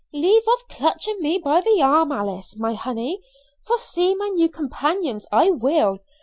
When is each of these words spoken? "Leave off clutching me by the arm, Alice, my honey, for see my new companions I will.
"Leave 0.11 0.41
off 0.47 0.67
clutching 0.67 1.21
me 1.21 1.37
by 1.37 1.61
the 1.61 1.79
arm, 1.79 2.11
Alice, 2.11 2.57
my 2.57 2.73
honey, 2.73 3.21
for 3.67 3.77
see 3.77 4.15
my 4.15 4.29
new 4.29 4.49
companions 4.49 5.27
I 5.31 5.51
will. 5.51 5.99